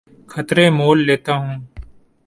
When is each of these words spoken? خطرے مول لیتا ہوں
خطرے 0.31 0.65
مول 0.77 0.97
لیتا 1.07 1.33
ہوں 1.41 1.55